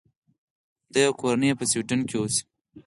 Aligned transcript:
دی 0.93 1.01
او 1.07 1.13
کورنۍ 1.19 1.47
یې 1.49 1.57
په 1.59 1.65
سویډن 1.71 2.01
کې 2.09 2.15
اوسي. 2.19 2.41